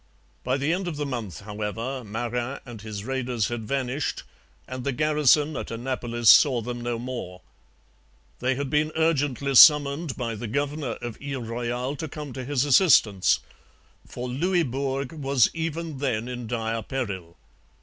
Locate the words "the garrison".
4.83-5.55